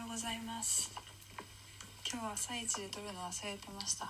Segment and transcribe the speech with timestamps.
[0.00, 0.90] ようございます。
[2.10, 4.08] 今日は朝一で撮るの忘れてました。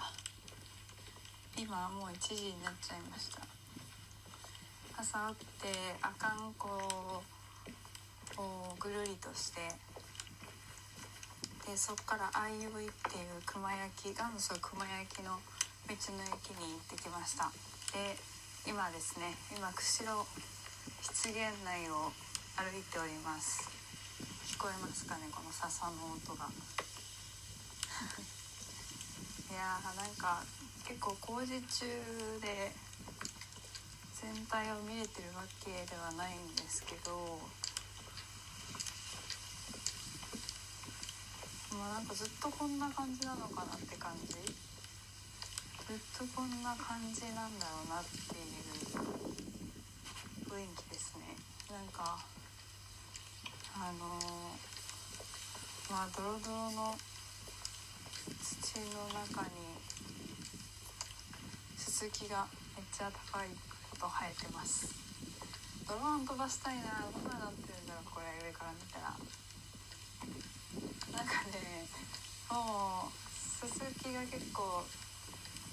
[1.58, 3.42] 今はもう1時になっちゃいました。
[4.94, 6.70] 朝起きてあかんこ
[8.38, 9.66] をぐるりとして
[11.66, 15.42] でそっからあいういっていう熊焼き元祖熊焼きの
[15.90, 17.50] 道の駅に行ってきました。
[17.90, 18.14] で
[18.62, 20.22] 今ですね今釧路
[21.02, 22.14] 湿原内を
[22.54, 23.79] 歩いております。
[24.60, 26.44] こえますかねこの笹の音が。
[29.48, 30.44] いやーなんか
[30.84, 31.88] 結構工事中
[32.42, 32.76] で
[34.20, 37.40] 全体を見れてるわけではないんですけど
[41.72, 44.34] まあなんかずっとこんな感じなのかなって感じ。
[44.34, 49.00] ずっとこんな感じなんだろうなっていう
[50.48, 51.34] 雰囲気ですね。
[51.70, 52.22] なんか
[53.80, 56.94] あのー、まあドロドロの
[58.44, 59.72] 土の中に
[61.78, 63.48] ススキがめっちゃ高い
[63.90, 64.92] こと生えてます。
[65.88, 69.16] ドローン飛ばしたいなどんななってるんだろうこれ上から見たら。
[71.16, 71.88] なんかね
[72.50, 74.84] もうススキが結構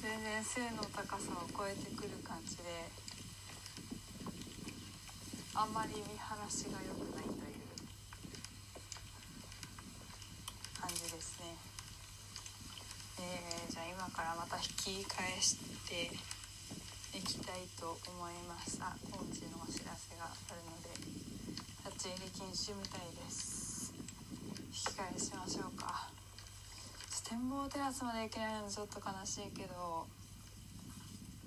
[0.02, 2.64] 全然背の高さを超えてくる感じで
[5.54, 7.38] あんまり見晴らしが良くないという
[10.80, 11.56] 感じですね
[13.20, 15.58] えー、じゃあ今からまた引き返し
[15.90, 16.10] て
[17.18, 18.78] いきたいと思います。
[18.82, 20.90] あコーチのお知らせがあるので
[21.86, 23.94] 立ち入り禁止みたいです。
[24.70, 26.10] 引き返しましょうか。
[27.28, 30.08] 展望テラスまで行けないのちょっと悲しいけど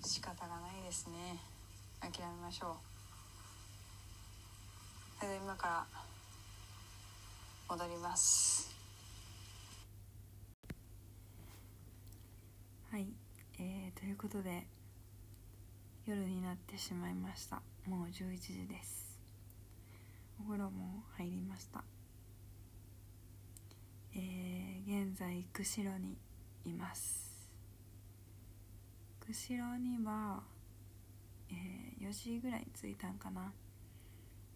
[0.04, 1.40] 仕方がないですね。
[2.00, 2.90] 諦めましょう。
[5.20, 5.86] それで今から
[7.68, 8.74] 戻ります
[12.90, 13.06] はい
[13.62, 14.66] えー、ということで
[16.06, 17.60] 夜になってしまいました。
[17.86, 19.20] もう11時です。
[20.40, 21.84] お風呂も入りました。
[24.14, 26.16] えー、現在釧路に
[26.64, 27.50] います。
[29.20, 30.42] 釧路には、
[31.50, 33.52] えー、4時ぐらい着いたんかな。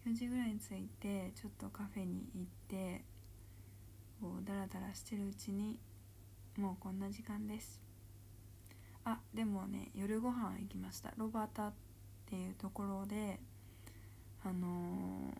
[0.07, 3.03] 4時ぐらいに着いてちょっとカフェに行って
[4.19, 5.77] こうダラダラしてるうちに
[6.57, 7.84] もうこんな時間です。
[9.05, 11.13] あでもね夜ご飯行きました。
[11.17, 11.73] ロバタっ
[12.25, 13.39] ていうところで
[14.43, 15.33] あの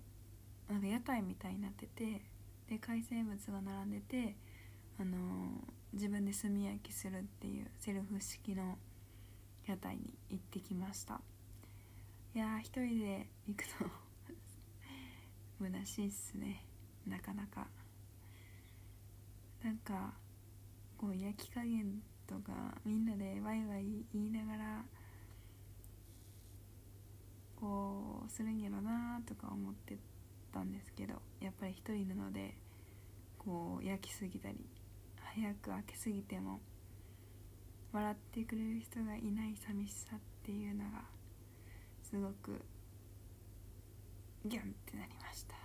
[0.70, 2.22] ー、なんか屋台みたいになってて
[2.70, 4.36] で海鮮物が並んでて、
[5.00, 5.20] あのー、
[5.94, 8.78] 自分で炭焼きするっていうセルフ式の
[9.68, 11.22] 屋台に行ってきました。
[12.34, 13.86] いやー一人で行くと
[15.62, 16.66] 虚しいっすね。
[17.08, 17.68] なかなか。
[19.64, 20.14] なんか
[20.98, 22.52] こう焼き加減とか
[22.86, 24.86] みんなでワイワイ言いながら
[27.56, 29.98] こうするんやろなとか思って
[30.54, 32.56] たんですけどやっぱり一人なので
[33.38, 34.66] こう焼きすぎたり
[35.34, 36.60] 早く開けすぎても
[37.92, 41.02] 笑ってくれる人がいない寂しさっていうのが
[42.04, 42.62] すごく
[44.46, 45.56] ギュンってなりました。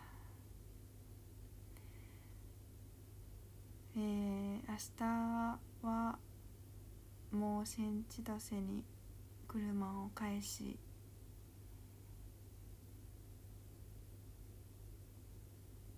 [3.96, 6.18] えー、明日は
[7.32, 8.84] もう新千歳に
[9.46, 10.78] 車を返し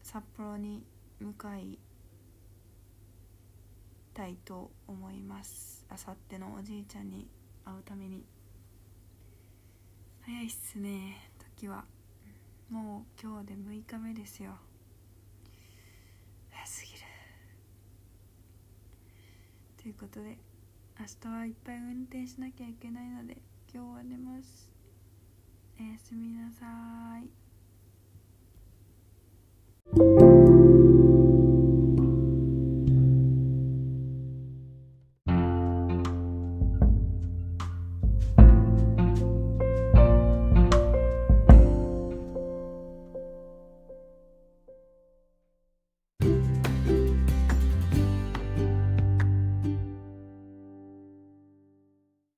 [0.03, 0.84] 札幌に
[1.19, 1.78] 向かい
[4.12, 5.87] たいと思います。
[5.88, 7.26] あさってのおじいちゃんに
[7.65, 8.26] 会うために。
[10.21, 11.84] 早いっすね時は。
[12.69, 14.53] もう今日で6日目ですよ。
[16.50, 16.98] 早すぎる。
[19.81, 20.37] ということで
[20.98, 23.36] 明日はいっぱい運転しなきゃいけないので
[23.72, 24.70] 今日は寝ます。
[25.80, 26.66] おやすみなさ
[27.12, 27.12] い。